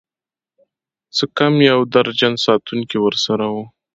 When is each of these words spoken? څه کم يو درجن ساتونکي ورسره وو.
څه 1.15 1.23
کم 1.37 1.53
يو 1.69 1.79
درجن 1.95 2.33
ساتونکي 2.45 2.97
ورسره 3.01 3.45
وو. 3.53 3.63